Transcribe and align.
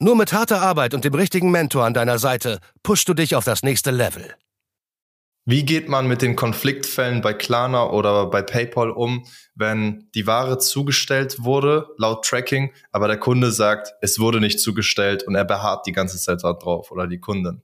Nur 0.00 0.16
mit 0.16 0.32
harter 0.32 0.60
Arbeit 0.60 0.92
und 0.92 1.04
dem 1.04 1.14
richtigen 1.14 1.50
Mentor 1.50 1.84
an 1.84 1.94
deiner 1.94 2.18
Seite 2.18 2.58
pushst 2.82 3.08
du 3.08 3.14
dich 3.14 3.36
auf 3.36 3.44
das 3.44 3.62
nächste 3.62 3.90
Level. 3.90 4.34
Wie 5.46 5.64
geht 5.64 5.90
man 5.90 6.08
mit 6.08 6.22
den 6.22 6.36
Konfliktfällen 6.36 7.20
bei 7.20 7.34
Klarna 7.34 7.90
oder 7.90 8.30
bei 8.30 8.40
PayPal 8.40 8.90
um, 8.90 9.26
wenn 9.54 10.08
die 10.14 10.26
Ware 10.26 10.56
zugestellt 10.56 11.44
wurde, 11.44 11.88
laut 11.98 12.24
Tracking, 12.24 12.72
aber 12.92 13.08
der 13.08 13.18
Kunde 13.18 13.52
sagt, 13.52 13.92
es 14.00 14.18
wurde 14.18 14.40
nicht 14.40 14.58
zugestellt 14.58 15.22
und 15.24 15.34
er 15.34 15.44
beharrt 15.44 15.86
die 15.86 15.92
ganze 15.92 16.16
Zeit 16.18 16.42
darauf 16.42 16.90
oder 16.90 17.06
die 17.06 17.20
Kundin? 17.20 17.60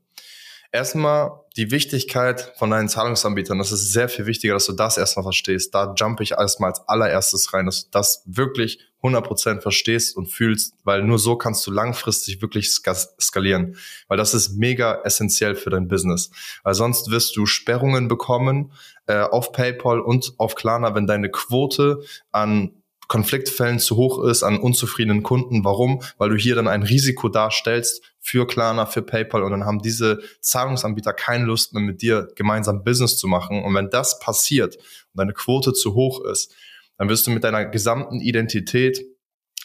Erstmal 0.73 1.33
die 1.57 1.73
Wichtigkeit 1.73 2.53
von 2.57 2.71
deinen 2.71 2.89
Zahlungsanbietern. 2.89 3.59
Das 3.59 3.73
ist 3.73 3.93
sehr 3.93 4.09
viel 4.09 4.27
wichtiger, 4.27 4.55
dass 4.55 4.67
du 4.67 4.73
das 4.73 4.99
erstmal 4.99 5.25
verstehst. 5.25 5.75
Da 5.75 5.95
jump 5.97 6.21
ich 6.21 6.33
erstmal 6.33 6.71
als 6.71 6.87
allererstes 6.87 7.53
rein, 7.53 7.67
dass 7.67 7.85
du 7.85 7.89
das 7.91 8.23
wirklich 8.25 8.79
100% 9.03 9.63
verstehst 9.63 10.17
und 10.17 10.27
fühlst, 10.27 10.75
weil 10.85 11.03
nur 11.03 11.19
so 11.19 11.37
kannst 11.37 11.67
du 11.67 11.73
langfristig 11.73 12.41
wirklich 12.41 12.71
skalieren. 12.73 13.77
Weil 14.07 14.19
das 14.19 14.33
ist 14.33 14.59
mega 14.59 15.01
essentiell 15.03 15.57
für 15.57 15.71
dein 15.71 15.89
Business. 15.89 16.31
Weil 16.63 16.75
sonst 16.75 17.11
wirst 17.11 17.37
du 17.37 17.47
Sperrungen 17.47 18.07
bekommen 18.07 18.73
äh, 19.07 19.23
auf 19.23 19.51
PayPal 19.53 20.01
und 20.01 20.35
auf 20.39 20.55
Klarna, 20.55 20.95
wenn 20.95 21.07
deine 21.07 21.31
Quote 21.31 22.05
an 22.31 22.80
Konfliktfällen 23.11 23.81
zu 23.81 23.97
hoch 23.97 24.23
ist, 24.23 24.45
an 24.45 24.57
unzufriedenen 24.57 25.25
Kunden. 25.25 25.65
Warum? 25.65 26.01
Weil 26.17 26.31
du 26.31 26.37
hier 26.37 26.55
dann 26.55 26.69
ein 26.69 26.85
Risiko 26.85 27.29
darstellst 27.29 28.05
für 28.21 28.47
Klarna, 28.47 28.87
für 28.87 29.03
PayPal 29.03 29.43
und 29.43 29.51
dann 29.51 29.65
haben 29.65 29.83
diese 29.83 30.21
Zahlungsanbieter 30.41 31.13
keine 31.13 31.45
Lust 31.45 31.75
mehr 31.75 31.83
mit 31.83 32.03
dir 32.03 32.29
gemeinsam 32.37 32.85
Business 32.85 33.19
zu 33.19 33.27
machen. 33.27 33.65
Und 33.65 33.75
wenn 33.75 33.91
das 33.91 34.21
passiert 34.21 34.77
und 34.77 34.85
deine 35.17 35.33
Quote 35.33 35.73
zu 35.73 35.95
hoch 35.95 36.25
ist, 36.25 36.55
dann 36.99 37.09
wirst 37.09 37.27
du 37.27 37.33
mit 37.33 37.43
deiner 37.43 37.65
gesamten 37.65 38.21
Identität, 38.21 39.05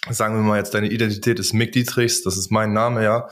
sagen 0.10 0.38
wir 0.38 0.42
mal 0.42 0.58
jetzt, 0.58 0.74
deine 0.74 0.90
Identität 0.90 1.40
ist 1.40 1.54
Mick 1.54 1.72
Dietrichs, 1.72 2.24
das 2.24 2.38
ist 2.38 2.50
mein 2.50 2.74
Name, 2.74 3.04
ja, 3.04 3.30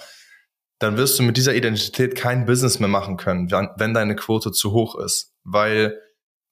dann 0.78 0.96
wirst 0.96 1.18
du 1.18 1.24
mit 1.24 1.38
dieser 1.38 1.56
Identität 1.56 2.14
kein 2.14 2.46
Business 2.46 2.80
mehr 2.80 2.88
machen 2.88 3.18
können, 3.18 3.50
wenn 3.50 3.96
deine 3.96 4.16
Quote 4.16 4.52
zu 4.52 4.74
hoch 4.74 4.94
ist. 5.00 5.34
Weil 5.44 6.00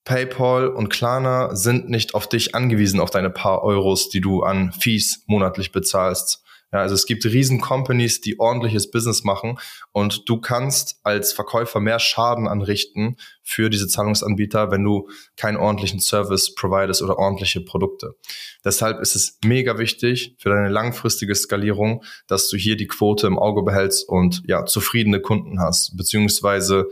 PayPal 0.04 0.68
und 0.68 0.90
Klarna 0.90 1.56
sind 1.56 1.90
nicht 1.90 2.16
auf 2.16 2.28
dich 2.28 2.56
angewiesen, 2.56 3.00
auf 3.00 3.12
deine 3.12 3.30
paar 3.30 3.64
Euros, 3.64 4.10
die 4.10 4.22
du 4.22 4.44
an 4.44 4.72
Fees 4.74 5.24
monatlich 5.28 5.72
bezahlst. 5.72 6.44
Ja, 6.74 6.80
also 6.80 6.96
es 6.96 7.06
gibt 7.06 7.26
riesen 7.26 7.60
Companies, 7.60 8.22
die 8.22 8.40
ordentliches 8.40 8.90
Business 8.90 9.26
machen 9.26 9.60
und 9.92 10.30
du 10.30 10.40
kannst 10.40 11.02
als 11.04 11.34
Verkäufer 11.34 11.82
mehr 11.82 12.00
Schaden 12.00 12.48
anrichten 12.48 13.18
für 13.44 13.70
diese 13.70 13.90
Zahlungsanbieter, 13.90 14.72
wenn 14.72 14.84
du 14.84 15.10
keinen 15.36 15.58
ordentlichen 15.58 16.00
Service 16.00 16.56
providest 16.56 17.02
oder 17.02 17.18
ordentliche 17.18 17.60
Produkte. 17.60 18.16
Deshalb 18.64 19.02
ist 19.02 19.16
es 19.16 19.38
mega 19.44 19.78
wichtig 19.80 20.36
für 20.40 20.50
deine 20.50 20.70
langfristige 20.70 21.36
Skalierung, 21.36 22.06
dass 22.28 22.48
du 22.48 22.56
hier 22.56 22.78
die 22.78 22.88
Quote 22.88 23.28
im 23.28 23.38
Auge 23.38 23.64
behältst 23.64 24.08
und 24.08 24.42
ja, 24.48 24.66
zufriedene 24.66 25.20
Kunden 25.20 25.60
hast, 25.60 25.98
beziehungsweise 25.98 26.88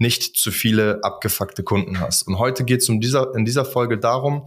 nicht 0.00 0.36
zu 0.36 0.50
viele 0.50 1.04
abgefuckte 1.04 1.62
Kunden 1.62 2.00
hast. 2.00 2.26
Und 2.26 2.38
heute 2.38 2.64
geht 2.64 2.80
es 2.80 2.88
um 2.88 3.00
dieser, 3.00 3.34
in 3.34 3.44
dieser 3.44 3.66
Folge 3.66 3.98
darum, 3.98 4.46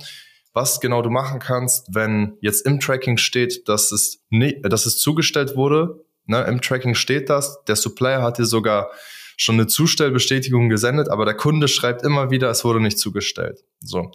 was 0.51 0.79
genau 0.79 1.03
du 1.03 1.11
machen 1.11 1.39
kannst, 1.39 1.93
wenn 1.93 2.37
jetzt 2.41 2.65
im 2.65 2.79
Tracking 2.79 3.17
steht, 3.17 3.67
dass 3.69 3.91
es, 3.91 4.23
nie, 4.29 4.59
dass 4.63 4.87
es 4.87 4.97
zugestellt 4.97 5.55
wurde. 5.55 6.03
Ne, 6.25 6.41
Im 6.45 6.59
Tracking 6.61 6.95
steht 6.95 7.29
das. 7.29 7.63
Der 7.65 7.75
Supplier 7.75 8.23
hat 8.23 8.39
dir 8.39 8.45
sogar 8.45 8.91
schon 9.37 9.55
eine 9.55 9.67
Zustellbestätigung 9.67 10.69
gesendet, 10.69 11.09
aber 11.09 11.23
der 11.23 11.35
Kunde 11.35 11.67
schreibt 11.67 12.01
immer 12.01 12.31
wieder, 12.31 12.49
es 12.49 12.63
wurde 12.63 12.79
nicht 12.79 12.97
zugestellt. 12.97 13.63
So. 13.79 14.11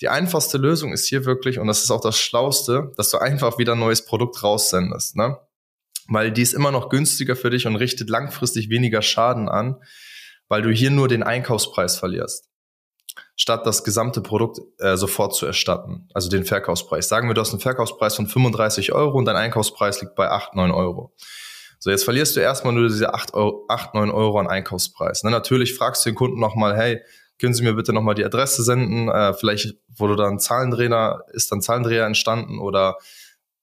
Die 0.00 0.08
einfachste 0.08 0.56
Lösung 0.56 0.94
ist 0.94 1.06
hier 1.06 1.26
wirklich, 1.26 1.58
und 1.58 1.66
das 1.66 1.84
ist 1.84 1.90
auch 1.90 2.00
das 2.00 2.18
Schlauste, 2.18 2.92
dass 2.96 3.10
du 3.10 3.18
einfach 3.18 3.58
wieder 3.58 3.72
ein 3.72 3.80
neues 3.80 4.04
Produkt 4.04 4.42
raussendest, 4.42 5.16
ne? 5.16 5.36
Weil 6.08 6.32
die 6.32 6.42
ist 6.42 6.54
immer 6.54 6.72
noch 6.72 6.88
günstiger 6.88 7.36
für 7.36 7.50
dich 7.50 7.66
und 7.66 7.76
richtet 7.76 8.08
langfristig 8.08 8.70
weniger 8.70 9.02
Schaden 9.02 9.48
an, 9.48 9.76
weil 10.50 10.62
du 10.62 10.70
hier 10.70 10.90
nur 10.90 11.08
den 11.08 11.22
Einkaufspreis 11.22 11.96
verlierst, 11.96 12.50
statt 13.36 13.64
das 13.64 13.84
gesamte 13.84 14.20
Produkt 14.20 14.60
äh, 14.78 14.96
sofort 14.96 15.34
zu 15.34 15.46
erstatten, 15.46 16.08
also 16.12 16.28
den 16.28 16.44
Verkaufspreis. 16.44 17.08
Sagen 17.08 17.28
wir, 17.28 17.34
du 17.34 17.40
hast 17.40 17.52
einen 17.52 17.60
Verkaufspreis 17.60 18.16
von 18.16 18.26
35 18.26 18.92
Euro 18.92 19.16
und 19.16 19.24
dein 19.24 19.36
Einkaufspreis 19.36 20.02
liegt 20.02 20.16
bei 20.16 20.28
8, 20.28 20.56
9 20.56 20.72
Euro. 20.72 21.14
So, 21.78 21.88
jetzt 21.88 22.04
verlierst 22.04 22.36
du 22.36 22.40
erstmal 22.40 22.74
nur 22.74 22.88
diese 22.88 23.14
8, 23.14 23.32
Euro, 23.32 23.64
8 23.68 23.94
9 23.94 24.10
Euro 24.10 24.38
an 24.38 24.48
Einkaufspreis. 24.48 25.22
Ne, 25.22 25.30
natürlich 25.30 25.74
fragst 25.74 26.04
du 26.04 26.10
den 26.10 26.16
Kunden 26.16 26.40
nochmal, 26.40 26.76
hey, 26.76 27.00
können 27.38 27.54
Sie 27.54 27.62
mir 27.62 27.72
bitte 27.72 27.94
nochmal 27.94 28.16
die 28.16 28.24
Adresse 28.24 28.62
senden? 28.64 29.08
Äh, 29.08 29.32
vielleicht 29.32 29.76
wurde 29.88 30.16
da 30.16 30.28
ein 30.28 30.40
Zahlendreher, 30.40 31.24
ist 31.32 31.50
dann 31.52 31.62
Zahlendreher 31.62 32.04
entstanden 32.04 32.58
oder 32.58 32.98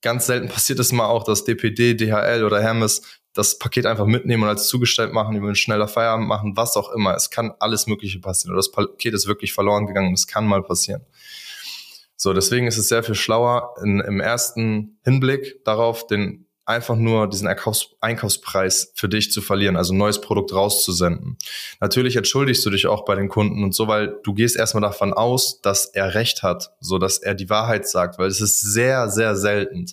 ganz 0.02 0.26
selten 0.26 0.48
passiert 0.54 0.80
es 0.80 0.92
mal 0.92 1.06
auch, 1.06 1.24
dass 1.24 1.44
DPD, 1.44 1.96
DHL 1.96 2.44
oder 2.44 2.62
Hermes 2.62 3.02
das 3.38 3.60
Paket 3.60 3.86
einfach 3.86 4.06
mitnehmen 4.06 4.44
und 4.44 4.50
als 4.50 4.68
zugestellt 4.68 5.14
machen, 5.14 5.36
über 5.36 5.48
einen 5.48 5.56
schneller 5.56 5.88
Feierabend 5.88 6.28
machen, 6.28 6.58
was 6.58 6.76
auch 6.76 6.92
immer. 6.92 7.14
Es 7.14 7.30
kann 7.30 7.54
alles 7.60 7.86
Mögliche 7.86 8.20
passieren. 8.20 8.54
Oder 8.54 8.60
das 8.60 8.72
Paket 8.72 9.14
ist 9.14 9.28
wirklich 9.28 9.54
verloren 9.54 9.86
gegangen. 9.86 10.12
Das 10.14 10.26
kann 10.26 10.48
mal 10.48 10.64
passieren. 10.64 11.06
So, 12.16 12.34
deswegen 12.34 12.66
ist 12.66 12.80
es 12.80 12.90
sehr 12.90 13.04
viel 13.04 13.14
schlauer, 13.14 13.76
in, 13.84 14.00
im 14.00 14.20
ersten 14.20 14.98
Hinblick 15.04 15.64
darauf, 15.66 16.08
den 16.08 16.48
einfach 16.66 16.96
nur 16.96 17.30
diesen 17.30 17.48
Einkaufs 17.48 17.92
Einkaufspreis 18.02 18.92
für 18.96 19.08
dich 19.08 19.32
zu 19.32 19.42
verlieren, 19.42 19.78
also 19.78 19.94
ein 19.94 19.98
neues 19.98 20.20
Produkt 20.20 20.52
rauszusenden. 20.52 21.38
Natürlich 21.80 22.16
entschuldigst 22.16 22.66
du 22.66 22.72
dich 22.72 22.88
auch 22.88 23.06
bei 23.06 23.16
den 23.16 23.30
Kunden 23.30 23.64
und 23.64 23.76
so, 23.76 23.88
weil 23.88 24.20
du 24.24 24.34
gehst 24.34 24.58
erstmal 24.58 24.82
davon 24.82 25.14
aus, 25.14 25.62
dass 25.62 25.86
er 25.86 26.16
recht 26.16 26.42
hat, 26.42 26.72
so 26.80 26.98
dass 26.98 27.20
er 27.20 27.36
die 27.36 27.50
Wahrheit 27.52 27.88
sagt, 27.88 28.18
weil 28.18 28.28
es 28.28 28.42
ist 28.42 28.60
sehr, 28.60 29.10
sehr 29.10 29.36
selten 29.36 29.86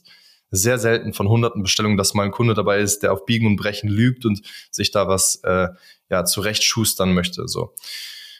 sehr 0.50 0.78
selten 0.78 1.12
von 1.12 1.28
hunderten 1.28 1.62
Bestellungen, 1.62 1.96
dass 1.96 2.14
mal 2.14 2.24
ein 2.24 2.30
Kunde 2.30 2.54
dabei 2.54 2.80
ist, 2.80 3.02
der 3.02 3.12
auf 3.12 3.26
Biegen 3.26 3.46
und 3.46 3.56
Brechen 3.56 3.88
lügt 3.88 4.24
und 4.24 4.42
sich 4.70 4.90
da 4.90 5.08
was 5.08 5.36
äh, 5.44 5.68
ja 6.10 6.24
zurecht 6.24 6.62
schustern 6.62 7.14
möchte. 7.14 7.48
So. 7.48 7.74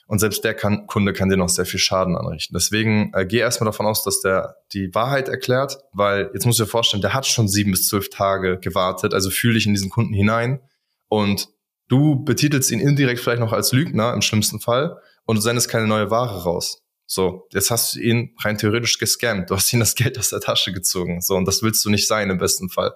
Und 0.06 0.19
selbst 0.19 0.44
der 0.44 0.54
kann, 0.54 0.87
Kunde 0.87 1.12
kann 1.12 1.31
dir 1.31 1.37
noch 1.37 1.48
sehr 1.48 1.65
viel 1.65 1.81
Schaden 1.81 2.16
anrichten. 2.16 2.54
Deswegen 2.54 3.12
äh, 3.15 3.25
geh 3.25 3.38
erstmal 3.38 3.66
davon 3.66 3.87
aus, 3.87 4.04
dass 4.04 4.20
der 4.20 4.56
die 4.72 4.94
Wahrheit 4.94 5.28
erklärt, 5.28 5.78
weil 5.92 6.31
jetzt 6.34 6.44
musst 6.44 6.59
du 6.59 6.65
dir 6.65 6.70
vorstellen, 6.70 7.00
der 7.00 7.15
hat 7.15 7.26
schon 7.26 7.48
sieben 7.48 7.70
bis 7.70 7.88
zwölf 7.88 8.10
Tage 8.10 8.59
gewartet, 8.59 9.15
also 9.15 9.31
fühl 9.31 9.54
dich 9.54 9.66
in 9.66 9.72
diesen 9.72 9.91
Kunden 9.91 10.12
hinein 10.12 10.60
und 11.09 11.48
du 11.88 12.22
betitelst 12.22 12.71
ihn 12.71 12.81
indirekt 12.81 13.21
vielleicht 13.21 13.41
noch 13.41 13.53
als 13.53 13.72
Lügner 13.72 14.12
im 14.12 14.21
schlimmsten 14.21 14.60
Fall 14.60 14.98
und 15.25 15.36
du 15.36 15.42
sendest 15.42 15.71
keine 15.71 15.86
neue 15.86 16.10
Ware 16.10 16.42
raus. 16.42 16.84
So, 17.06 17.47
jetzt 17.53 17.70
hast 17.70 17.94
du 17.94 18.00
ihn 18.00 18.34
rein 18.41 18.56
theoretisch 18.56 18.98
gescammt. 18.98 19.50
Du 19.50 19.56
hast 19.56 19.72
ihn 19.72 19.81
das 19.81 19.94
Geld 19.94 20.19
aus 20.19 20.31
der 20.31 20.41
Tasche 20.41 20.72
gezogen. 20.72 21.20
So, 21.20 21.34
und 21.37 21.47
das 21.47 21.62
willst 21.62 21.84
du 21.84 21.91
nicht 21.91 22.06
sein 22.06 22.31
im 22.31 22.38
besten 22.38 22.70
Fall. 22.70 22.92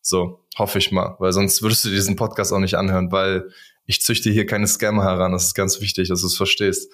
So, 0.00 0.44
hoffe 0.56 0.78
ich 0.78 0.92
mal, 0.92 1.16
weil 1.18 1.32
sonst 1.32 1.62
würdest 1.62 1.84
du 1.84 1.90
diesen 1.90 2.16
Podcast 2.16 2.52
auch 2.52 2.58
nicht 2.58 2.74
anhören, 2.74 3.10
weil 3.12 3.50
ich 3.86 4.02
züchte 4.02 4.30
hier 4.30 4.46
keine 4.46 4.66
Scammer 4.66 5.04
heran. 5.04 5.32
Das 5.32 5.44
ist 5.44 5.54
ganz 5.54 5.80
wichtig, 5.80 6.08
dass 6.08 6.20
du 6.20 6.26
es 6.26 6.36
verstehst. 6.36 6.90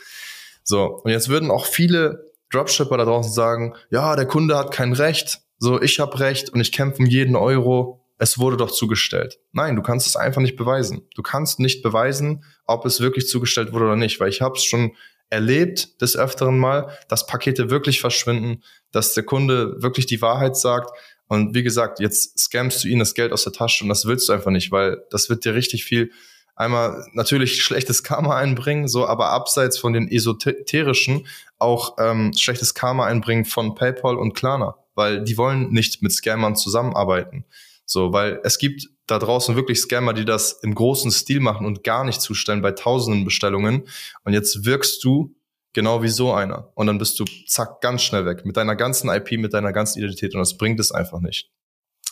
So, 0.62 1.00
und 1.02 1.10
jetzt 1.10 1.28
würden 1.28 1.50
auch 1.50 1.66
viele 1.66 2.30
Dropshipper 2.50 2.96
da 2.96 3.04
draußen 3.04 3.32
sagen, 3.32 3.74
ja, 3.90 4.16
der 4.16 4.26
Kunde 4.26 4.56
hat 4.56 4.72
kein 4.72 4.92
Recht. 4.92 5.40
So, 5.58 5.80
ich 5.80 6.00
habe 6.00 6.18
Recht 6.20 6.50
und 6.50 6.60
ich 6.60 6.72
kämpfe 6.72 6.98
um 6.98 7.06
jeden 7.06 7.36
Euro. 7.36 8.04
Es 8.18 8.38
wurde 8.38 8.56
doch 8.56 8.70
zugestellt. 8.70 9.38
Nein, 9.52 9.76
du 9.76 9.82
kannst 9.82 10.06
es 10.06 10.16
einfach 10.16 10.42
nicht 10.42 10.56
beweisen. 10.56 11.08
Du 11.14 11.22
kannst 11.22 11.58
nicht 11.58 11.82
beweisen, 11.82 12.44
ob 12.66 12.84
es 12.84 13.00
wirklich 13.00 13.26
zugestellt 13.28 13.72
wurde 13.72 13.86
oder 13.86 13.96
nicht, 13.96 14.20
weil 14.20 14.28
ich 14.28 14.40
habe 14.42 14.56
es 14.56 14.64
schon 14.64 14.92
erlebt 15.30 16.02
des 16.02 16.16
Öfteren 16.16 16.58
mal, 16.58 16.96
dass 17.08 17.26
Pakete 17.26 17.70
wirklich 17.70 18.00
verschwinden, 18.00 18.62
dass 18.92 19.14
der 19.14 19.22
Kunde 19.22 19.80
wirklich 19.82 20.06
die 20.06 20.20
Wahrheit 20.20 20.56
sagt. 20.56 20.90
Und 21.28 21.54
wie 21.54 21.62
gesagt, 21.62 22.00
jetzt 22.00 22.38
scammst 22.38 22.82
du 22.82 22.88
ihn 22.88 22.98
das 22.98 23.14
Geld 23.14 23.32
aus 23.32 23.44
der 23.44 23.52
Tasche 23.52 23.84
und 23.84 23.88
das 23.88 24.04
willst 24.04 24.28
du 24.28 24.32
einfach 24.32 24.50
nicht, 24.50 24.72
weil 24.72 25.02
das 25.10 25.30
wird 25.30 25.44
dir 25.44 25.54
richtig 25.54 25.84
viel 25.84 26.10
einmal 26.56 27.06
natürlich 27.14 27.62
schlechtes 27.62 28.02
Karma 28.02 28.36
einbringen, 28.36 28.86
so, 28.86 29.06
aber 29.06 29.30
abseits 29.30 29.78
von 29.78 29.94
den 29.94 30.10
esoterischen 30.10 31.26
auch 31.58 31.96
ähm, 31.98 32.32
schlechtes 32.36 32.74
Karma 32.74 33.06
einbringen 33.06 33.46
von 33.46 33.74
PayPal 33.74 34.16
und 34.16 34.34
Klarna, 34.34 34.74
weil 34.94 35.24
die 35.24 35.38
wollen 35.38 35.70
nicht 35.70 36.02
mit 36.02 36.12
Scammern 36.12 36.56
zusammenarbeiten. 36.56 37.46
So, 37.92 38.12
weil 38.12 38.40
es 38.44 38.58
gibt 38.58 38.88
da 39.08 39.18
draußen 39.18 39.56
wirklich 39.56 39.80
Scammer, 39.80 40.14
die 40.14 40.24
das 40.24 40.52
im 40.62 40.76
großen 40.76 41.10
Stil 41.10 41.40
machen 41.40 41.66
und 41.66 41.82
gar 41.82 42.04
nicht 42.04 42.20
zustellen 42.22 42.62
bei 42.62 42.70
tausenden 42.70 43.24
Bestellungen. 43.24 43.88
Und 44.22 44.32
jetzt 44.32 44.64
wirkst 44.64 45.02
du 45.02 45.34
genau 45.72 46.00
wie 46.00 46.08
so 46.08 46.32
einer. 46.32 46.70
Und 46.76 46.86
dann 46.86 46.98
bist 46.98 47.18
du 47.18 47.24
zack 47.48 47.80
ganz 47.80 48.02
schnell 48.02 48.26
weg 48.26 48.46
mit 48.46 48.56
deiner 48.56 48.76
ganzen 48.76 49.10
IP, 49.10 49.32
mit 49.32 49.54
deiner 49.54 49.72
ganzen 49.72 49.98
Identität 49.98 50.34
und 50.34 50.38
das 50.38 50.56
bringt 50.56 50.78
es 50.78 50.92
einfach 50.92 51.18
nicht. 51.18 51.50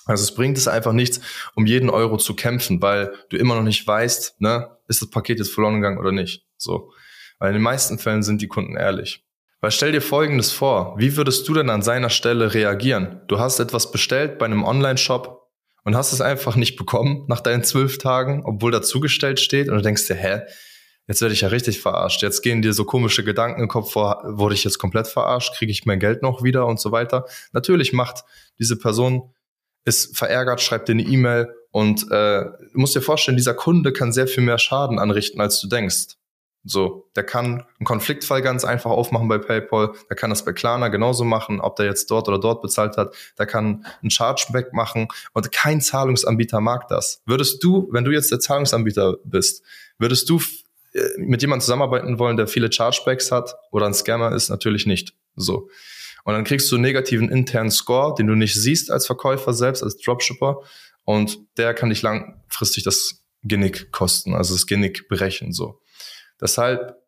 Also 0.04 0.24
es 0.24 0.34
bringt 0.34 0.58
es 0.58 0.66
einfach 0.66 0.92
nichts, 0.92 1.20
um 1.54 1.64
jeden 1.64 1.90
Euro 1.90 2.16
zu 2.16 2.34
kämpfen, 2.34 2.82
weil 2.82 3.12
du 3.28 3.36
immer 3.36 3.54
noch 3.54 3.62
nicht 3.62 3.86
weißt, 3.86 4.40
ne, 4.40 4.76
ist 4.88 5.00
das 5.00 5.10
Paket 5.10 5.38
jetzt 5.38 5.52
verloren 5.52 5.76
gegangen 5.76 5.98
oder 5.98 6.10
nicht. 6.10 6.44
So. 6.56 6.92
Weil 7.38 7.50
in 7.50 7.54
den 7.54 7.62
meisten 7.62 8.00
Fällen 8.00 8.24
sind 8.24 8.42
die 8.42 8.48
Kunden 8.48 8.74
ehrlich. 8.74 9.24
Weil 9.60 9.70
stell 9.70 9.92
dir 9.92 10.02
Folgendes 10.02 10.50
vor, 10.50 10.96
wie 10.98 11.16
würdest 11.16 11.46
du 11.46 11.54
denn 11.54 11.70
an 11.70 11.82
seiner 11.82 12.10
Stelle 12.10 12.52
reagieren? 12.52 13.20
Du 13.28 13.38
hast 13.38 13.60
etwas 13.60 13.92
bestellt 13.92 14.38
bei 14.38 14.46
einem 14.46 14.64
Online-Shop 14.64 15.47
und 15.84 15.96
hast 15.96 16.12
es 16.12 16.20
einfach 16.20 16.56
nicht 16.56 16.76
bekommen 16.76 17.24
nach 17.28 17.40
deinen 17.40 17.64
zwölf 17.64 17.98
Tagen, 17.98 18.42
obwohl 18.44 18.70
da 18.70 18.82
zugestellt 18.82 19.40
steht 19.40 19.68
und 19.68 19.76
du 19.76 19.82
denkst 19.82 20.06
dir, 20.06 20.14
hä, 20.14 20.40
jetzt 21.06 21.20
werde 21.22 21.34
ich 21.34 21.40
ja 21.40 21.48
richtig 21.48 21.80
verarscht. 21.80 22.22
Jetzt 22.22 22.42
gehen 22.42 22.62
dir 22.62 22.72
so 22.72 22.84
komische 22.84 23.24
Gedanken 23.24 23.62
im 23.62 23.68
Kopf 23.68 23.92
vor, 23.92 24.22
wurde 24.24 24.54
ich 24.54 24.64
jetzt 24.64 24.78
komplett 24.78 25.08
verarscht, 25.08 25.54
kriege 25.56 25.72
ich 25.72 25.86
mein 25.86 26.00
Geld 26.00 26.22
noch 26.22 26.42
wieder 26.42 26.66
und 26.66 26.78
so 26.78 26.92
weiter. 26.92 27.26
Natürlich 27.52 27.92
macht 27.92 28.24
diese 28.58 28.76
Person 28.76 29.32
ist 29.84 30.16
verärgert, 30.16 30.60
schreibt 30.60 30.88
dir 30.88 30.92
eine 30.92 31.02
E-Mail 31.02 31.48
und 31.70 32.02
äh, 32.10 32.44
du 32.44 32.78
musst 32.78 32.94
dir 32.94 33.00
vorstellen, 33.00 33.36
dieser 33.36 33.54
Kunde 33.54 33.92
kann 33.92 34.12
sehr 34.12 34.28
viel 34.28 34.44
mehr 34.44 34.58
Schaden 34.58 34.98
anrichten, 34.98 35.40
als 35.40 35.60
du 35.60 35.68
denkst. 35.68 36.16
So, 36.64 37.08
der 37.16 37.24
kann 37.24 37.64
einen 37.78 37.84
Konfliktfall 37.84 38.42
ganz 38.42 38.64
einfach 38.64 38.90
aufmachen 38.90 39.28
bei 39.28 39.38
PayPal, 39.38 39.92
der 40.10 40.16
kann 40.16 40.30
das 40.30 40.44
bei 40.44 40.52
Klarna 40.52 40.88
genauso 40.88 41.24
machen, 41.24 41.60
ob 41.60 41.76
der 41.76 41.86
jetzt 41.86 42.10
dort 42.10 42.28
oder 42.28 42.38
dort 42.38 42.62
bezahlt 42.62 42.96
hat, 42.96 43.14
der 43.38 43.46
kann 43.46 43.86
einen 44.02 44.10
Chargeback 44.10 44.72
machen 44.72 45.08
und 45.32 45.52
kein 45.52 45.80
Zahlungsanbieter 45.80 46.60
mag 46.60 46.88
das. 46.88 47.22
Würdest 47.26 47.62
du, 47.62 47.88
wenn 47.92 48.04
du 48.04 48.10
jetzt 48.10 48.30
der 48.30 48.40
Zahlungsanbieter 48.40 49.16
bist, 49.24 49.62
würdest 49.98 50.28
du 50.28 50.40
äh, 50.92 51.00
mit 51.18 51.42
jemandem 51.42 51.62
zusammenarbeiten 51.62 52.18
wollen, 52.18 52.36
der 52.36 52.48
viele 52.48 52.72
Chargebacks 52.72 53.30
hat 53.30 53.54
oder 53.70 53.86
ein 53.86 53.94
Scammer 53.94 54.32
ist? 54.32 54.48
Natürlich 54.48 54.84
nicht. 54.86 55.14
So. 55.36 55.68
Und 56.24 56.34
dann 56.34 56.44
kriegst 56.44 56.70
du 56.70 56.76
einen 56.76 56.82
negativen 56.82 57.30
internen 57.30 57.70
Score, 57.70 58.14
den 58.14 58.26
du 58.26 58.34
nicht 58.34 58.54
siehst 58.54 58.90
als 58.90 59.06
Verkäufer 59.06 59.54
selbst, 59.54 59.82
als 59.82 59.96
Dropshipper. 59.96 60.60
Und 61.04 61.38
der 61.56 61.72
kann 61.72 61.88
dich 61.88 62.02
langfristig 62.02 62.84
das 62.84 63.22
Genick 63.42 63.92
kosten, 63.92 64.34
also 64.34 64.54
das 64.54 64.66
Genick 64.66 65.08
brechen, 65.08 65.52
so. 65.52 65.80
Deshalb 66.40 66.98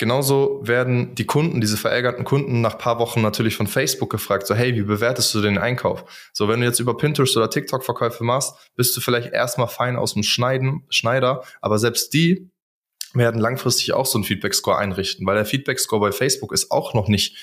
Genauso 0.00 0.60
werden 0.62 1.14
die 1.14 1.26
Kunden, 1.26 1.60
diese 1.60 1.76
verärgerten 1.76 2.24
Kunden, 2.24 2.62
nach 2.62 2.78
paar 2.78 2.98
Wochen 2.98 3.20
natürlich 3.20 3.54
von 3.54 3.66
Facebook 3.66 4.08
gefragt, 4.08 4.46
so, 4.46 4.54
hey, 4.54 4.74
wie 4.74 4.80
bewertest 4.80 5.34
du 5.34 5.42
den 5.42 5.58
Einkauf? 5.58 6.30
So, 6.32 6.48
wenn 6.48 6.60
du 6.60 6.66
jetzt 6.66 6.80
über 6.80 6.96
Pinterest 6.96 7.36
oder 7.36 7.50
TikTok 7.50 7.84
Verkäufe 7.84 8.24
machst, 8.24 8.54
bist 8.76 8.96
du 8.96 9.02
vielleicht 9.02 9.34
erstmal 9.34 9.68
fein 9.68 9.96
aus 9.96 10.14
dem 10.14 10.22
Schneiden, 10.22 10.86
Schneider, 10.88 11.44
aber 11.60 11.78
selbst 11.78 12.14
die 12.14 12.50
werden 13.12 13.42
langfristig 13.42 13.92
auch 13.92 14.06
so 14.06 14.16
einen 14.16 14.24
Feedback-Score 14.24 14.78
einrichten, 14.78 15.26
weil 15.26 15.34
der 15.34 15.44
Feedback-Score 15.44 16.00
bei 16.00 16.12
Facebook 16.12 16.52
ist 16.52 16.70
auch 16.70 16.94
noch 16.94 17.08
nicht 17.08 17.36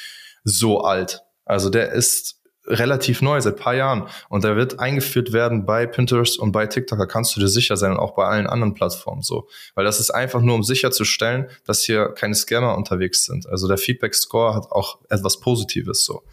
so 0.43 0.81
alt. 0.81 1.21
Also 1.45 1.69
der 1.69 1.91
ist 1.91 2.41
relativ 2.67 3.21
neu, 3.21 3.39
seit 3.41 3.57
paar 3.57 3.75
Jahren. 3.75 4.07
Und 4.29 4.43
der 4.43 4.55
wird 4.55 4.79
eingeführt 4.79 5.33
werden 5.33 5.65
bei 5.65 5.85
Pinterest 5.85 6.37
und 6.37 6.51
bei 6.51 6.67
TikTok. 6.67 6.99
Da 6.99 7.05
kannst 7.05 7.35
du 7.35 7.39
dir 7.39 7.47
sicher 7.47 7.77
sein 7.77 7.91
und 7.91 7.99
auch 7.99 8.15
bei 8.15 8.25
allen 8.25 8.47
anderen 8.47 8.73
Plattformen 8.73 9.21
so. 9.21 9.47
Weil 9.75 9.85
das 9.85 9.99
ist 9.99 10.11
einfach 10.11 10.41
nur, 10.41 10.55
um 10.55 10.63
sicherzustellen, 10.63 11.47
dass 11.65 11.83
hier 11.83 12.09
keine 12.09 12.35
Scammer 12.35 12.75
unterwegs 12.75 13.25
sind. 13.25 13.47
Also 13.47 13.67
der 13.67 13.77
Feedback-Score 13.77 14.53
hat 14.53 14.71
auch 14.71 14.99
etwas 15.09 15.39
Positives 15.39 16.05
so. 16.05 16.23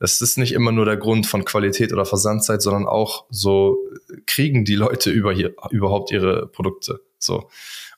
Das 0.00 0.20
ist 0.20 0.38
nicht 0.38 0.52
immer 0.52 0.72
nur 0.72 0.84
der 0.84 0.96
Grund 0.96 1.26
von 1.26 1.44
Qualität 1.44 1.92
oder 1.92 2.04
Versandzeit, 2.04 2.60
sondern 2.60 2.86
auch 2.86 3.24
so, 3.30 3.78
kriegen 4.26 4.64
die 4.64 4.74
Leute 4.74 5.10
über 5.10 5.32
hier, 5.32 5.54
überhaupt 5.70 6.10
ihre 6.10 6.46
Produkte 6.46 7.00
so. 7.18 7.48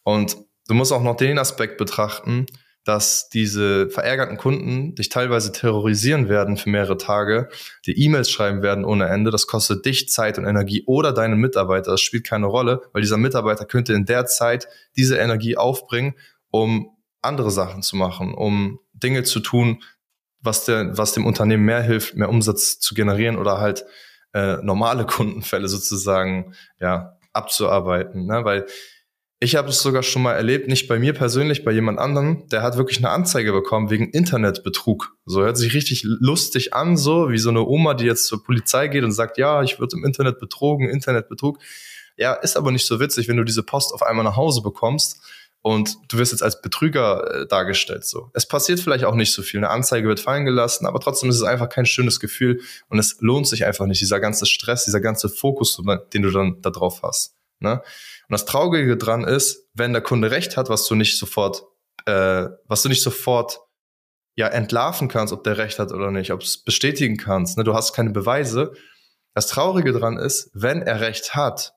Und 0.04 0.36
du 0.68 0.74
musst 0.74 0.92
auch 0.92 1.02
noch 1.02 1.16
den 1.16 1.38
Aspekt 1.38 1.78
betrachten, 1.78 2.46
dass 2.86 3.28
diese 3.28 3.90
verärgerten 3.90 4.36
Kunden 4.36 4.94
dich 4.94 5.08
teilweise 5.08 5.50
terrorisieren 5.50 6.28
werden 6.28 6.56
für 6.56 6.70
mehrere 6.70 6.96
Tage, 6.96 7.48
die 7.84 8.00
E-Mails 8.00 8.30
schreiben 8.30 8.62
werden 8.62 8.84
ohne 8.84 9.08
Ende. 9.08 9.32
Das 9.32 9.48
kostet 9.48 9.84
dich 9.84 10.08
Zeit 10.08 10.38
und 10.38 10.44
Energie 10.44 10.84
oder 10.86 11.12
deinen 11.12 11.40
Mitarbeiter. 11.40 11.90
Das 11.90 12.00
spielt 12.00 12.24
keine 12.24 12.46
Rolle, 12.46 12.82
weil 12.92 13.02
dieser 13.02 13.16
Mitarbeiter 13.16 13.64
könnte 13.64 13.92
in 13.92 14.04
der 14.04 14.26
Zeit 14.26 14.68
diese 14.96 15.16
Energie 15.16 15.56
aufbringen, 15.56 16.14
um 16.52 16.96
andere 17.22 17.50
Sachen 17.50 17.82
zu 17.82 17.96
machen, 17.96 18.32
um 18.32 18.78
Dinge 18.92 19.24
zu 19.24 19.40
tun, 19.40 19.82
was, 20.38 20.64
der, 20.64 20.96
was 20.96 21.12
dem 21.12 21.26
Unternehmen 21.26 21.64
mehr 21.64 21.82
hilft, 21.82 22.14
mehr 22.14 22.28
Umsatz 22.28 22.78
zu 22.78 22.94
generieren 22.94 23.36
oder 23.36 23.58
halt 23.58 23.84
äh, 24.32 24.58
normale 24.62 25.06
Kundenfälle 25.06 25.66
sozusagen 25.66 26.54
ja 26.78 27.18
abzuarbeiten. 27.32 28.26
Ne? 28.26 28.44
Weil 28.44 28.66
ich 29.38 29.54
habe 29.54 29.68
es 29.68 29.80
sogar 29.80 30.02
schon 30.02 30.22
mal 30.22 30.32
erlebt, 30.32 30.66
nicht 30.66 30.88
bei 30.88 30.98
mir 30.98 31.12
persönlich, 31.12 31.62
bei 31.62 31.72
jemand 31.72 31.98
anderem, 31.98 32.48
der 32.48 32.62
hat 32.62 32.78
wirklich 32.78 32.98
eine 32.98 33.10
Anzeige 33.10 33.52
bekommen 33.52 33.90
wegen 33.90 34.10
Internetbetrug. 34.10 35.14
So 35.26 35.42
hört 35.42 35.58
sich 35.58 35.74
richtig 35.74 36.04
lustig 36.04 36.72
an, 36.72 36.96
so 36.96 37.30
wie 37.30 37.38
so 37.38 37.50
eine 37.50 37.66
Oma, 37.66 37.92
die 37.94 38.06
jetzt 38.06 38.26
zur 38.26 38.42
Polizei 38.42 38.88
geht 38.88 39.04
und 39.04 39.12
sagt, 39.12 39.36
ja, 39.36 39.62
ich 39.62 39.78
würde 39.78 39.96
im 39.96 40.04
Internet 40.04 40.38
betrogen, 40.38 40.88
Internetbetrug. 40.88 41.58
Ja, 42.16 42.32
ist 42.32 42.56
aber 42.56 42.72
nicht 42.72 42.86
so 42.86 42.98
witzig, 42.98 43.28
wenn 43.28 43.36
du 43.36 43.44
diese 43.44 43.62
Post 43.62 43.92
auf 43.92 44.02
einmal 44.02 44.24
nach 44.24 44.36
Hause 44.36 44.62
bekommst 44.62 45.20
und 45.60 45.96
du 46.08 46.16
wirst 46.16 46.32
jetzt 46.32 46.42
als 46.42 46.62
Betrüger 46.62 47.42
äh, 47.42 47.46
dargestellt. 47.46 48.06
So, 48.06 48.30
es 48.32 48.48
passiert 48.48 48.80
vielleicht 48.80 49.04
auch 49.04 49.14
nicht 49.14 49.34
so 49.34 49.42
viel. 49.42 49.58
Eine 49.58 49.68
Anzeige 49.68 50.08
wird 50.08 50.20
fallen 50.20 50.46
gelassen, 50.46 50.86
aber 50.86 50.98
trotzdem 50.98 51.28
ist 51.28 51.36
es 51.36 51.42
einfach 51.42 51.68
kein 51.68 51.84
schönes 51.84 52.20
Gefühl 52.20 52.62
und 52.88 52.98
es 52.98 53.16
lohnt 53.20 53.46
sich 53.46 53.66
einfach 53.66 53.84
nicht. 53.84 54.00
Dieser 54.00 54.18
ganze 54.18 54.46
Stress, 54.46 54.86
dieser 54.86 55.00
ganze 55.00 55.28
Fokus, 55.28 55.78
den 56.14 56.22
du 56.22 56.30
dann 56.30 56.62
da 56.62 56.70
drauf 56.70 57.02
hast. 57.02 57.34
Ne? 57.60 57.74
Und 57.74 57.82
das 58.32 58.44
Traurige 58.44 58.96
dran 58.96 59.24
ist, 59.24 59.68
wenn 59.74 59.92
der 59.92 60.02
Kunde 60.02 60.30
recht 60.30 60.56
hat, 60.56 60.68
was 60.68 60.86
du 60.86 60.94
nicht 60.94 61.18
sofort, 61.18 61.64
äh, 62.06 62.46
was 62.66 62.82
du 62.82 62.88
nicht 62.88 63.02
sofort 63.02 63.60
ja 64.36 64.48
entlarven 64.48 65.08
kannst, 65.08 65.32
ob 65.32 65.44
der 65.44 65.58
recht 65.58 65.78
hat 65.78 65.92
oder 65.92 66.10
nicht, 66.10 66.32
ob 66.32 66.40
du 66.40 66.46
es 66.46 66.62
bestätigen 66.62 67.16
kannst, 67.16 67.56
ne? 67.56 67.64
du 67.64 67.74
hast 67.74 67.94
keine 67.94 68.10
Beweise. 68.10 68.72
Das 69.34 69.46
Traurige 69.46 69.92
dran 69.92 70.18
ist, 70.18 70.50
wenn 70.52 70.82
er 70.82 71.00
recht 71.00 71.34
hat, 71.34 71.74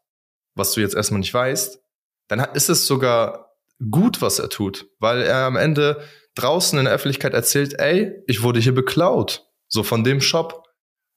was 0.55 0.73
du 0.73 0.81
jetzt 0.81 0.95
erstmal 0.95 1.19
nicht 1.19 1.33
weißt, 1.33 1.79
dann 2.27 2.39
ist 2.53 2.69
es 2.69 2.85
sogar 2.85 3.53
gut, 3.89 4.21
was 4.21 4.39
er 4.39 4.49
tut, 4.49 4.87
weil 4.99 5.21
er 5.21 5.45
am 5.45 5.55
Ende 5.55 6.03
draußen 6.35 6.77
in 6.77 6.85
der 6.85 6.93
Öffentlichkeit 6.93 7.33
erzählt, 7.33 7.79
ey, 7.79 8.13
ich 8.27 8.43
wurde 8.43 8.59
hier 8.59 8.75
beklaut, 8.75 9.47
so 9.67 9.83
von 9.83 10.03
dem 10.03 10.21
Shop. 10.21 10.68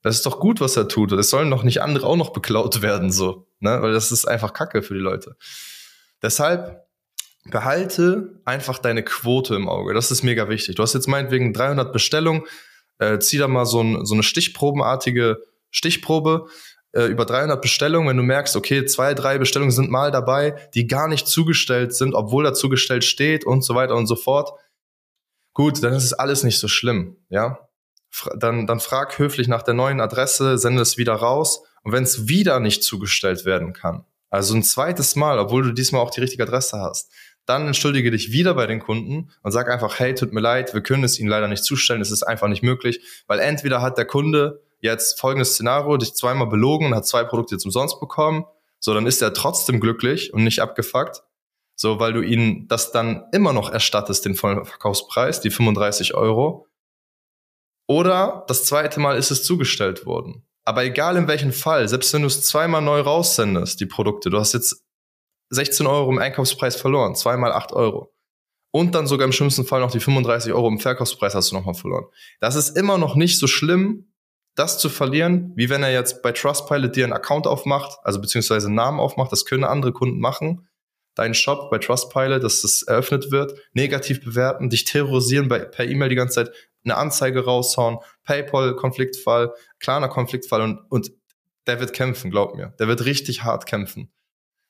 Das 0.03 0.15
ist 0.15 0.25
doch 0.25 0.39
gut, 0.39 0.61
was 0.61 0.75
er 0.75 0.87
tut. 0.87 1.13
Es 1.13 1.29
sollen 1.29 1.49
doch 1.49 1.63
nicht 1.63 1.81
andere 1.81 2.05
auch 2.05 2.17
noch 2.17 2.33
beklaut 2.33 2.81
werden, 2.81 3.11
so 3.11 3.47
ne? 3.61 3.81
weil 3.81 3.93
das 3.93 4.11
ist 4.11 4.25
einfach 4.25 4.53
Kacke 4.53 4.83
für 4.83 4.93
die 4.93 4.99
Leute. 4.99 5.35
Deshalb 6.21 6.85
behalte 7.45 8.39
einfach 8.45 8.77
deine 8.77 9.03
Quote 9.03 9.55
im 9.55 9.67
Auge. 9.67 9.93
Das 9.93 10.11
ist 10.11 10.23
mega 10.23 10.49
wichtig. 10.49 10.75
Du 10.75 10.83
hast 10.83 10.93
jetzt 10.93 11.07
meinetwegen 11.07 11.53
300 11.53 11.91
Bestellungen, 11.91 12.43
äh, 12.99 13.17
zieh 13.19 13.37
da 13.37 13.47
mal 13.47 13.65
so, 13.65 13.81
ein, 13.81 14.05
so 14.05 14.13
eine 14.13 14.23
stichprobenartige 14.23 15.41
Stichprobe 15.71 16.47
äh, 16.91 17.05
über 17.05 17.25
300 17.25 17.61
Bestellungen, 17.61 18.07
wenn 18.07 18.17
du 18.17 18.23
merkst, 18.23 18.55
okay, 18.55 18.85
zwei, 18.85 19.13
drei 19.13 19.37
Bestellungen 19.37 19.71
sind 19.71 19.89
mal 19.89 20.11
dabei, 20.11 20.55
die 20.73 20.87
gar 20.87 21.07
nicht 21.07 21.27
zugestellt 21.27 21.93
sind, 21.95 22.13
obwohl 22.13 22.43
da 22.43 22.53
zugestellt 22.53 23.03
steht 23.03 23.45
und 23.45 23.63
so 23.63 23.73
weiter 23.73 23.95
und 23.95 24.07
so 24.07 24.15
fort. 24.15 24.51
Gut, 25.53 25.81
dann 25.83 25.93
ist 25.93 26.03
es 26.03 26.13
alles 26.13 26.43
nicht 26.43 26.59
so 26.59 26.67
schlimm, 26.67 27.17
ja. 27.29 27.69
Dann, 28.37 28.67
dann 28.67 28.79
frag 28.79 29.17
höflich 29.17 29.47
nach 29.47 29.63
der 29.63 29.73
neuen 29.73 29.99
Adresse, 29.99 30.57
sende 30.57 30.81
es 30.81 30.97
wieder 30.97 31.13
raus 31.13 31.63
und 31.83 31.91
wenn 31.91 32.03
es 32.03 32.27
wieder 32.27 32.59
nicht 32.59 32.83
zugestellt 32.83 33.45
werden 33.45 33.73
kann, 33.73 34.05
also 34.29 34.55
ein 34.55 34.63
zweites 34.63 35.15
Mal, 35.15 35.39
obwohl 35.39 35.63
du 35.63 35.71
diesmal 35.71 36.01
auch 36.01 36.11
die 36.11 36.21
richtige 36.21 36.43
Adresse 36.43 36.79
hast, 36.79 37.11
dann 37.45 37.67
entschuldige 37.67 38.11
dich 38.11 38.31
wieder 38.31 38.53
bei 38.53 38.67
den 38.67 38.79
Kunden 38.79 39.31
und 39.41 39.51
sag 39.51 39.69
einfach, 39.69 39.99
hey, 39.99 40.15
tut 40.15 40.33
mir 40.33 40.39
leid, 40.39 40.73
wir 40.73 40.81
können 40.81 41.03
es 41.03 41.19
Ihnen 41.19 41.29
leider 41.29 41.47
nicht 41.47 41.63
zustellen, 41.63 42.01
es 42.01 42.11
ist 42.11 42.23
einfach 42.23 42.47
nicht 42.47 42.63
möglich, 42.63 43.23
weil 43.27 43.39
entweder 43.39 43.81
hat 43.81 43.97
der 43.97 44.05
Kunde 44.05 44.61
jetzt 44.79 45.19
folgendes 45.19 45.53
Szenario, 45.53 45.97
dich 45.97 46.13
zweimal 46.13 46.47
belogen 46.47 46.87
und 46.87 46.95
hat 46.95 47.05
zwei 47.05 47.23
Produkte 47.23 47.55
jetzt 47.55 47.65
umsonst 47.65 47.99
bekommen, 47.99 48.45
so, 48.79 48.93
dann 48.93 49.07
ist 49.07 49.21
er 49.21 49.33
trotzdem 49.33 49.79
glücklich 49.79 50.33
und 50.33 50.43
nicht 50.43 50.61
abgefuckt, 50.61 51.23
so, 51.75 51.99
weil 51.99 52.13
du 52.13 52.21
ihnen 52.21 52.67
das 52.67 52.91
dann 52.91 53.25
immer 53.31 53.53
noch 53.53 53.71
erstattest, 53.71 54.25
den 54.25 54.35
vollen 54.35 54.65
Verkaufspreis, 54.65 55.41
die 55.41 55.51
35 55.51 56.13
Euro. 56.13 56.67
Oder 57.93 58.43
das 58.47 58.63
zweite 58.63 58.99
Mal 58.99 59.17
ist 59.19 59.29
es 59.29 59.43
zugestellt 59.43 60.07
worden. 60.07 60.47
Aber 60.65 60.83
egal 60.83 61.15
in 61.15 61.27
welchem 61.27 61.53
Fall, 61.53 61.87
selbst 61.87 62.11
wenn 62.11 62.23
du 62.23 62.27
es 62.27 62.43
zweimal 62.43 62.81
neu 62.81 63.01
raussendest, 63.01 63.79
die 63.79 63.85
Produkte, 63.85 64.31
du 64.31 64.39
hast 64.39 64.53
jetzt 64.53 64.83
16 65.51 65.85
Euro 65.85 66.09
im 66.09 66.17
Einkaufspreis 66.17 66.75
verloren, 66.75 67.13
zweimal 67.13 67.51
8 67.51 67.71
Euro. 67.73 68.11
Und 68.71 68.95
dann 68.95 69.05
sogar 69.05 69.27
im 69.27 69.31
schlimmsten 69.31 69.63
Fall 69.63 69.79
noch 69.79 69.91
die 69.91 69.99
35 69.99 70.53
Euro 70.53 70.69
im 70.69 70.79
Verkaufspreis 70.79 71.35
hast 71.35 71.51
du 71.51 71.55
nochmal 71.55 71.75
verloren. 71.75 72.05
Das 72.39 72.55
ist 72.55 72.75
immer 72.75 72.97
noch 72.97 73.13
nicht 73.13 73.37
so 73.37 73.45
schlimm, 73.45 74.11
das 74.55 74.79
zu 74.79 74.89
verlieren, 74.89 75.53
wie 75.55 75.69
wenn 75.69 75.83
er 75.83 75.93
jetzt 75.93 76.23
bei 76.23 76.31
Trustpilot 76.31 76.95
dir 76.95 77.03
einen 77.03 77.13
Account 77.13 77.45
aufmacht, 77.45 77.99
also 78.01 78.19
beziehungsweise 78.19 78.69
einen 78.69 78.75
Namen 78.75 78.99
aufmacht, 78.99 79.31
das 79.31 79.45
können 79.45 79.65
andere 79.65 79.93
Kunden 79.93 80.19
machen. 80.19 80.67
Deinen 81.15 81.33
Shop 81.33 81.69
bei 81.69 81.77
Trustpilot, 81.77 82.43
dass 82.43 82.61
das 82.61 82.83
eröffnet 82.83 83.31
wird, 83.31 83.53
negativ 83.73 84.23
bewerten, 84.23 84.69
dich 84.69 84.83
terrorisieren 84.83 85.47
bei, 85.47 85.59
per 85.59 85.85
E-Mail 85.85 86.09
die 86.09 86.15
ganze 86.15 86.45
Zeit, 86.45 86.51
eine 86.83 86.97
Anzeige 86.97 87.45
raushauen, 87.45 87.99
PayPal-Konfliktfall, 88.25 89.53
kleiner 89.79 90.09
Konfliktfall 90.09 90.61
und, 90.61 90.79
und 90.89 91.11
der 91.67 91.79
wird 91.79 91.93
kämpfen, 91.93 92.31
glaub 92.31 92.55
mir. 92.55 92.73
Der 92.79 92.87
wird 92.87 93.05
richtig 93.05 93.43
hart 93.43 93.65
kämpfen. 93.65 94.11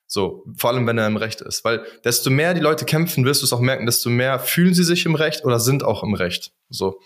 So, 0.06 0.46
vor 0.58 0.70
allem 0.70 0.86
wenn 0.86 0.98
er 0.98 1.08
im 1.08 1.18
Recht 1.18 1.42
ist. 1.42 1.64
Weil 1.66 1.86
desto 2.04 2.30
mehr 2.30 2.54
die 2.54 2.60
Leute 2.60 2.86
kämpfen, 2.86 3.26
wirst 3.26 3.42
du 3.42 3.46
es 3.46 3.54
auch 3.54 3.60
merken, 3.60 3.88
desto 3.88 4.10
mehr 4.10 4.38
fühlen 4.38 4.74
sie 4.74 4.84
sich 4.84 5.06
im 5.08 5.16
Recht 5.16 5.44
oder 5.44 5.60
sind 5.60 5.84
auch 5.84 6.04
im 6.04 6.14
Recht. 6.14 6.52
So. 6.70 7.00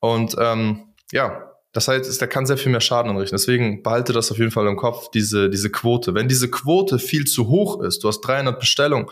Und 0.00 0.34
ähm, 0.38 0.94
ja, 1.12 1.53
Das 1.74 1.88
heißt, 1.88 2.20
der 2.20 2.28
kann 2.28 2.46
sehr 2.46 2.56
viel 2.56 2.70
mehr 2.70 2.80
Schaden 2.80 3.10
anrichten. 3.10 3.34
Deswegen 3.34 3.82
behalte 3.82 4.12
das 4.12 4.30
auf 4.30 4.38
jeden 4.38 4.52
Fall 4.52 4.66
im 4.68 4.76
Kopf, 4.76 5.10
diese, 5.10 5.50
diese 5.50 5.70
Quote. 5.70 6.14
Wenn 6.14 6.28
diese 6.28 6.48
Quote 6.48 7.00
viel 7.00 7.24
zu 7.26 7.48
hoch 7.48 7.82
ist, 7.82 8.04
du 8.04 8.08
hast 8.08 8.20
300 8.20 8.60
Bestellungen 8.60 9.08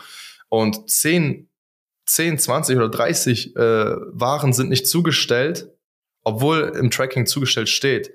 und 0.47 0.89
10, 0.89 1.49
10 2.05 2.39
20 2.39 2.77
oder 2.77 2.87
30 2.87 3.55
äh, 3.57 3.59
Waren 3.59 4.53
sind 4.53 4.69
nicht 4.69 4.87
zugestellt, 4.87 5.69
obwohl 6.23 6.71
im 6.79 6.89
Tracking 6.89 7.25
zugestellt 7.25 7.67
steht, 7.67 8.13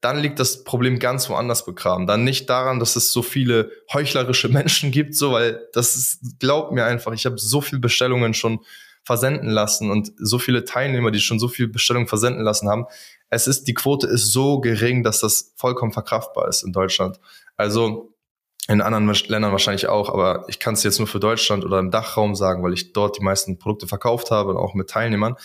dann 0.00 0.18
liegt 0.18 0.40
das 0.40 0.64
Problem 0.64 0.98
ganz 0.98 1.28
woanders 1.30 1.64
begraben. 1.64 2.08
Dann 2.08 2.24
nicht 2.24 2.50
daran, 2.50 2.80
dass 2.80 2.96
es 2.96 3.12
so 3.12 3.22
viele 3.22 3.70
heuchlerische 3.92 4.48
Menschen 4.48 4.90
gibt, 4.90 5.14
so, 5.14 5.32
weil 5.32 5.68
das 5.72 5.94
ist, 5.94 6.40
glaubt 6.40 6.72
mir 6.72 6.84
einfach, 6.84 7.12
ich 7.12 7.26
habe 7.26 7.38
so 7.38 7.60
viele 7.60 7.80
Bestellungen 7.80 8.34
schon 8.34 8.58
versenden 9.08 9.48
lassen 9.48 9.90
und 9.90 10.12
so 10.18 10.38
viele 10.38 10.66
Teilnehmer, 10.66 11.10
die 11.10 11.20
schon 11.20 11.38
so 11.38 11.48
viele 11.48 11.68
Bestellungen 11.68 12.08
versenden 12.08 12.44
lassen 12.44 12.68
haben. 12.68 12.84
Es 13.30 13.46
ist, 13.46 13.66
die 13.66 13.72
Quote 13.72 14.06
ist 14.06 14.32
so 14.32 14.60
gering, 14.60 15.02
dass 15.02 15.20
das 15.20 15.54
vollkommen 15.56 15.92
verkraftbar 15.92 16.46
ist 16.46 16.62
in 16.62 16.74
Deutschland. 16.74 17.18
Also 17.56 18.12
in 18.68 18.82
anderen 18.82 19.10
Ländern 19.28 19.50
wahrscheinlich 19.50 19.88
auch, 19.88 20.10
aber 20.10 20.44
ich 20.48 20.58
kann 20.58 20.74
es 20.74 20.82
jetzt 20.82 20.98
nur 20.98 21.08
für 21.08 21.20
Deutschland 21.20 21.64
oder 21.64 21.78
im 21.78 21.90
Dachraum 21.90 22.34
sagen, 22.34 22.62
weil 22.62 22.74
ich 22.74 22.92
dort 22.92 23.16
die 23.16 23.24
meisten 23.24 23.58
Produkte 23.58 23.86
verkauft 23.86 24.30
habe 24.30 24.50
und 24.50 24.58
auch 24.58 24.74
mit 24.74 24.90
Teilnehmern. 24.90 25.36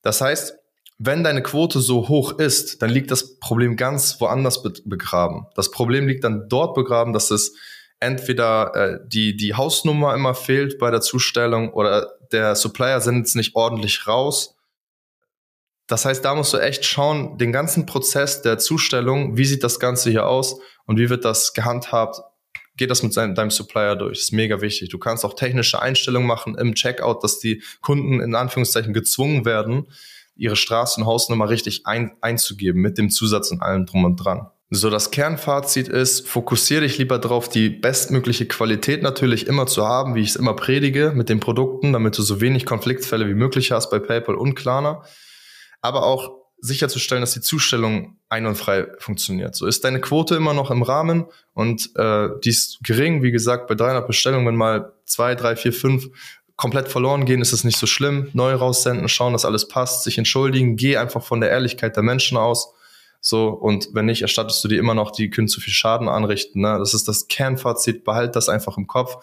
Das 0.00 0.22
heißt, 0.22 0.54
wenn 0.96 1.22
deine 1.22 1.42
Quote 1.42 1.80
so 1.80 2.08
hoch 2.08 2.38
ist, 2.38 2.80
dann 2.80 2.88
liegt 2.88 3.10
das 3.10 3.38
Problem 3.40 3.76
ganz 3.76 4.22
woanders 4.22 4.62
begraben. 4.62 5.48
Das 5.54 5.70
Problem 5.70 6.08
liegt 6.08 6.24
dann 6.24 6.48
dort 6.48 6.74
begraben, 6.74 7.12
dass 7.12 7.30
es 7.30 7.54
entweder 8.00 8.74
äh, 8.74 8.98
die, 9.06 9.36
die 9.36 9.54
Hausnummer 9.54 10.14
immer 10.14 10.32
fehlt 10.32 10.78
bei 10.78 10.90
der 10.90 11.02
Zustellung 11.02 11.74
oder 11.74 12.19
der 12.32 12.54
Supplier 12.54 13.00
sendet 13.00 13.26
es 13.26 13.34
nicht 13.34 13.54
ordentlich 13.54 14.06
raus. 14.06 14.56
Das 15.86 16.04
heißt, 16.04 16.24
da 16.24 16.34
musst 16.34 16.52
du 16.54 16.58
echt 16.58 16.84
schauen, 16.84 17.36
den 17.36 17.52
ganzen 17.52 17.84
Prozess 17.84 18.42
der 18.42 18.58
Zustellung, 18.58 19.36
wie 19.36 19.44
sieht 19.44 19.64
das 19.64 19.80
Ganze 19.80 20.10
hier 20.10 20.26
aus 20.28 20.60
und 20.86 20.98
wie 20.98 21.10
wird 21.10 21.24
das 21.24 21.52
gehandhabt, 21.52 22.20
geht 22.76 22.90
das 22.90 23.02
mit 23.02 23.16
deinem 23.16 23.50
Supplier 23.50 23.96
durch. 23.96 24.18
Das 24.18 24.24
ist 24.26 24.32
mega 24.32 24.60
wichtig. 24.60 24.88
Du 24.88 24.98
kannst 24.98 25.24
auch 25.24 25.34
technische 25.34 25.82
Einstellungen 25.82 26.26
machen 26.26 26.56
im 26.56 26.74
Checkout, 26.74 27.22
dass 27.22 27.40
die 27.40 27.62
Kunden 27.80 28.20
in 28.20 28.34
Anführungszeichen 28.34 28.94
gezwungen 28.94 29.44
werden, 29.44 29.88
ihre 30.36 30.56
Straße- 30.56 31.00
und 31.00 31.06
Hausnummer 31.06 31.50
richtig 31.50 31.86
ein, 31.86 32.16
einzugeben 32.20 32.80
mit 32.80 32.96
dem 32.96 33.10
Zusatz 33.10 33.50
und 33.50 33.60
allem 33.60 33.84
drum 33.84 34.04
und 34.04 34.16
dran. 34.16 34.48
So, 34.72 34.88
das 34.88 35.10
Kernfazit 35.10 35.88
ist, 35.88 36.28
fokussiere 36.28 36.82
dich 36.82 36.96
lieber 36.96 37.18
darauf, 37.18 37.48
die 37.48 37.70
bestmögliche 37.70 38.46
Qualität 38.46 39.02
natürlich 39.02 39.48
immer 39.48 39.66
zu 39.66 39.84
haben, 39.84 40.14
wie 40.14 40.20
ich 40.20 40.28
es 40.28 40.36
immer 40.36 40.54
predige 40.54 41.10
mit 41.12 41.28
den 41.28 41.40
Produkten, 41.40 41.92
damit 41.92 42.16
du 42.16 42.22
so 42.22 42.40
wenig 42.40 42.66
Konfliktfälle 42.66 43.26
wie 43.26 43.34
möglich 43.34 43.72
hast 43.72 43.90
bei 43.90 43.98
PayPal 43.98 44.36
und 44.36 44.54
Klarna. 44.54 45.02
Aber 45.80 46.04
auch 46.04 46.36
sicherzustellen, 46.60 47.20
dass 47.20 47.32
die 47.32 47.40
Zustellung 47.40 48.18
einwandfrei 48.28 48.86
funktioniert. 48.98 49.56
So 49.56 49.66
ist 49.66 49.82
deine 49.82 50.00
Quote 50.00 50.36
immer 50.36 50.54
noch 50.54 50.70
im 50.70 50.82
Rahmen 50.82 51.26
und 51.52 51.90
äh, 51.96 52.28
die 52.44 52.50
ist 52.50 52.78
gering. 52.84 53.24
Wie 53.24 53.32
gesagt, 53.32 53.66
bei 53.66 53.74
300 53.74 54.06
Bestellungen, 54.06 54.46
wenn 54.46 54.56
mal 54.56 54.92
zwei, 55.04 55.34
drei, 55.34 55.56
vier, 55.56 55.72
fünf 55.72 56.06
komplett 56.54 56.86
verloren 56.86 57.24
gehen, 57.24 57.40
ist 57.40 57.52
es 57.52 57.64
nicht 57.64 57.78
so 57.78 57.88
schlimm. 57.88 58.28
Neu 58.34 58.54
raussenden, 58.54 59.08
schauen, 59.08 59.32
dass 59.32 59.44
alles 59.44 59.66
passt, 59.66 60.04
sich 60.04 60.16
entschuldigen, 60.16 60.76
geh 60.76 60.96
einfach 60.96 61.24
von 61.24 61.40
der 61.40 61.50
Ehrlichkeit 61.50 61.96
der 61.96 62.04
Menschen 62.04 62.36
aus. 62.36 62.72
So, 63.20 63.48
und 63.48 63.90
wenn 63.92 64.06
nicht, 64.06 64.22
erstattest 64.22 64.64
du 64.64 64.68
dir 64.68 64.78
immer 64.78 64.94
noch, 64.94 65.10
die 65.10 65.28
können 65.28 65.48
zu 65.48 65.60
viel 65.60 65.72
Schaden 65.72 66.08
anrichten. 66.08 66.62
Ne? 66.62 66.76
Das 66.78 66.94
ist 66.94 67.06
das 67.06 67.28
Kernfazit, 67.28 68.04
behalt 68.04 68.34
das 68.34 68.48
einfach 68.48 68.78
im 68.78 68.86
Kopf 68.86 69.18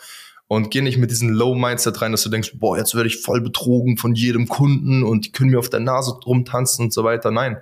und 0.48 0.72
geh 0.72 0.82
nicht 0.82 0.98
mit 0.98 1.12
diesem 1.12 1.30
Low-Mindset 1.30 2.01
rein, 2.01 2.12
dass 2.12 2.24
du 2.24 2.30
denkst, 2.30 2.54
boah, 2.56 2.77
jetzt 2.77 2.96
werde 2.96 3.08
ich 3.08 3.18
voll 3.18 3.42
betrogen 3.42 3.98
von 3.98 4.16
jedem 4.16 4.48
Kunden 4.48 5.04
und 5.04 5.25
die 5.25 5.32
können 5.32 5.50
mir 5.50 5.60
auf 5.60 5.70
der 5.70 5.82
Nase 5.82 6.12
rumtanzen 6.25 6.86
und 6.86 6.94
so 6.94 7.04
weiter. 7.04 7.32
Nein, 7.32 7.58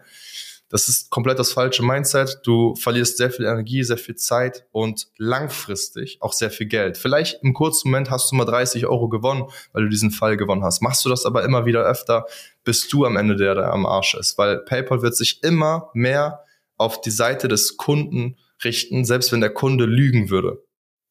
das 0.69 0.87
ist 0.87 1.11
komplett 1.11 1.37
das 1.37 1.53
falsche 1.53 1.83
Mindset. 1.83 2.39
Du 2.43 2.75
verlierst 2.75 3.17
sehr 3.17 3.29
viel 3.29 3.45
Energie, 3.45 3.83
sehr 3.83 3.97
viel 3.97 4.15
Zeit 4.15 4.65
und 4.71 5.07
langfristig 5.17 6.17
auch 6.21 6.33
sehr 6.33 6.49
viel 6.49 6.67
Geld. 6.67 6.97
Vielleicht 6.97 7.43
im 7.43 7.53
kurzen 7.53 7.89
Moment 7.89 8.09
hast 8.09 8.31
du 8.31 8.35
mal 8.35 8.45
30 8.45 8.87
Euro 8.87 9.07
gewonnen, 9.07 9.45
weil 9.73 9.83
du 9.83 9.89
diesen 9.89 10.11
Fall 10.11 10.37
gewonnen 10.37 10.63
hast. 10.63 10.81
Machst 10.81 11.05
du 11.05 11.09
das 11.09 11.25
aber 11.25 11.43
immer 11.43 11.65
wieder 11.65 11.83
öfter, 11.83 12.25
bist 12.63 12.91
du 12.91 13.05
am 13.05 13.15
Ende 13.15 13.35
der, 13.35 13.53
der 13.53 13.71
am 13.71 13.85
Arsch 13.85 14.15
ist. 14.15 14.37
Weil 14.37 14.59
PayPal 14.59 15.01
wird 15.01 15.15
sich 15.15 15.43
immer 15.43 15.91
mehr 15.93 16.43
auf 16.77 16.99
die 17.01 17.11
Seite 17.11 17.47
des 17.47 17.77
Kunden 17.77 18.37
richten, 18.63 19.05
selbst 19.05 19.31
wenn 19.31 19.41
der 19.41 19.53
Kunde 19.53 19.85
lügen 19.85 20.29
würde. 20.29 20.63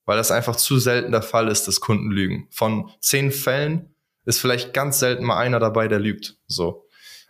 Weil 0.05 0.17
das 0.17 0.31
einfach 0.31 0.57
zu 0.57 0.79
selten 0.79 1.13
der 1.13 1.23
Fall 1.23 1.49
ist, 1.49 1.69
dass 1.69 1.81
Kunden 1.81 2.11
lügen. 2.11 2.49
Von 2.51 2.91
zehn 3.01 3.31
Fällen 3.31 3.95
ist 4.27 4.41
vielleicht 4.41 4.75
ganz 4.75 4.99
selten 4.99 5.25
mal 5.25 5.39
einer 5.39 5.61
dabei, 5.61 5.89
der 5.89 6.01
lügt. 6.01 6.37
So. 6.47 6.84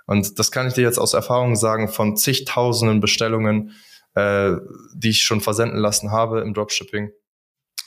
Und 0.07 0.39
das 0.39 0.51
kann 0.51 0.69
ich 0.69 0.75
dir 0.75 0.83
jetzt 0.83 0.99
aus 0.99 1.15
Erfahrung 1.15 1.57
sagen 1.57 1.89
von 1.89 2.17
zigtausenden 2.17 3.01
Bestellungen, 3.01 3.73
äh, 4.15 4.53
die 4.95 5.11
ich 5.11 5.23
schon 5.23 5.41
versenden 5.41 5.79
lassen 5.79 6.11
habe 6.11 6.41
im 6.41 6.55
Dropshipping. 6.55 7.11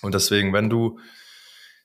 Und 0.01 0.13
deswegen, 0.13 0.53
wenn 0.53 0.69
du 0.69 0.99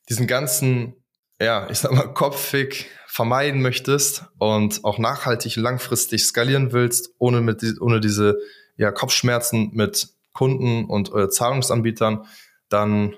diesen 0.09 0.27
ganzen, 0.27 0.95
ja, 1.41 1.69
ich 1.71 1.79
sag 1.79 1.93
mal, 1.93 2.13
Kopfweg 2.13 2.87
vermeiden 3.07 3.61
möchtest 3.61 4.25
und 4.39 4.85
auch 4.85 4.99
nachhaltig 4.99 5.57
langfristig 5.57 6.25
skalieren 6.25 6.73
willst, 6.73 7.15
ohne 7.19 7.41
mit 7.41 7.63
ohne 7.81 8.01
diese 8.01 8.39
ja, 8.77 8.91
Kopfschmerzen 8.91 9.71
mit 9.75 10.09
Kunden 10.33 10.87
und 10.87 11.15
äh, 11.15 11.29
Zahlungsanbietern, 11.29 12.27
dann 12.69 13.15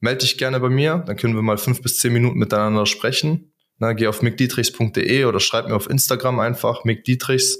melde 0.00 0.20
dich 0.20 0.38
gerne 0.38 0.60
bei 0.60 0.68
mir. 0.68 1.02
Dann 1.06 1.16
können 1.16 1.34
wir 1.34 1.42
mal 1.42 1.58
fünf 1.58 1.82
bis 1.82 1.98
zehn 1.98 2.12
Minuten 2.12 2.38
miteinander 2.38 2.86
sprechen. 2.86 3.52
Na, 3.78 3.92
geh 3.92 4.08
auf 4.08 4.22
mickdietrichs.de 4.22 5.24
oder 5.24 5.40
schreib 5.40 5.68
mir 5.68 5.76
auf 5.76 5.88
Instagram 5.88 6.40
einfach 6.40 6.84
mickdietrichs 6.84 7.58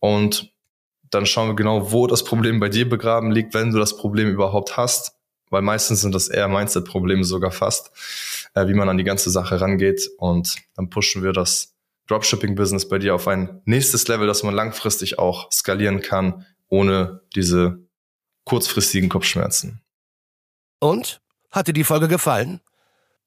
und 0.00 0.52
dann 1.10 1.26
schauen 1.26 1.48
wir 1.48 1.54
genau, 1.54 1.92
wo 1.92 2.06
das 2.06 2.24
Problem 2.24 2.60
bei 2.60 2.68
dir 2.68 2.88
begraben 2.88 3.30
liegt, 3.30 3.54
wenn 3.54 3.70
du 3.70 3.78
das 3.78 3.96
Problem 3.96 4.28
überhaupt 4.28 4.76
hast. 4.76 5.12
Weil 5.48 5.62
meistens 5.62 6.00
sind 6.00 6.14
das 6.14 6.28
eher 6.28 6.48
Mindset-Probleme 6.48 7.22
sogar 7.22 7.52
fast, 7.52 7.92
äh, 8.54 8.66
wie 8.66 8.74
man 8.74 8.88
an 8.88 8.98
die 8.98 9.04
ganze 9.04 9.30
Sache 9.30 9.60
rangeht. 9.60 10.10
Und 10.18 10.56
dann 10.74 10.90
pushen 10.90 11.22
wir 11.22 11.32
das 11.32 11.74
Dropshipping-Business 12.08 12.88
bei 12.88 12.98
dir 12.98 13.14
auf 13.14 13.28
ein 13.28 13.62
nächstes 13.64 14.08
Level, 14.08 14.26
dass 14.26 14.42
man 14.42 14.54
langfristig 14.54 15.18
auch 15.20 15.50
skalieren 15.52 16.00
kann, 16.00 16.44
ohne 16.68 17.20
diese 17.36 17.78
kurzfristigen 18.44 19.08
Kopfschmerzen. 19.08 19.80
Und? 20.80 21.20
Hat 21.52 21.68
dir 21.68 21.72
die 21.72 21.84
Folge 21.84 22.08
gefallen? 22.08 22.60